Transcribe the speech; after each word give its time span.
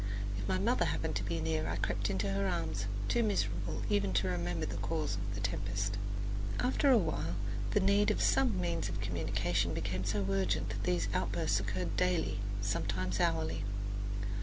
If 0.35 0.47
my 0.47 0.57
mother 0.57 0.85
happened 0.85 1.15
to 1.17 1.23
be 1.23 1.39
near 1.39 1.69
I 1.69 1.75
crept 1.75 2.09
into 2.09 2.31
her 2.31 2.47
arms, 2.47 2.87
too 3.07 3.21
miserable 3.21 3.83
even 3.87 4.13
to 4.13 4.29
remember 4.29 4.65
the 4.65 4.77
cause 4.77 5.13
of 5.15 5.35
the 5.35 5.39
tempest. 5.41 5.95
After 6.59 6.89
awhile 6.89 7.35
the 7.69 7.81
need 7.81 8.09
of 8.09 8.19
some 8.19 8.59
means 8.59 8.89
of 8.89 8.99
communication 8.99 9.75
became 9.75 10.03
so 10.03 10.25
urgent 10.27 10.69
that 10.69 10.85
these 10.85 11.07
outbursts 11.13 11.59
occurred 11.59 11.95
daily, 11.97 12.39
sometimes 12.61 13.19
hourly. 13.19 13.63